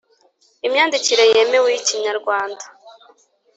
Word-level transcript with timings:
Imyandikire 0.65 1.23
yemewe 1.33 1.67
yi 1.73 1.81
Kinyarwanda 1.87 2.65